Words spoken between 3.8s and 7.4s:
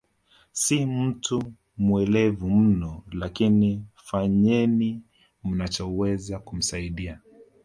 fanyeni mnachoweza kumsaidia